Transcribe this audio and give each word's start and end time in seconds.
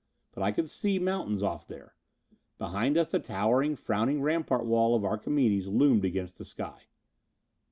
But 0.31 0.41
I 0.41 0.51
could 0.51 0.67
see 0.67 0.97
mountains 0.97 1.43
off 1.43 1.67
there. 1.67 1.93
Behind 2.57 2.97
us 2.97 3.11
the 3.11 3.19
towering, 3.19 3.75
frowning 3.75 4.19
rampart 4.23 4.65
wall 4.65 4.95
of 4.95 5.05
Archimedes 5.05 5.67
loomed 5.67 6.05
against 6.05 6.39
the 6.39 6.43
sky. 6.45 6.87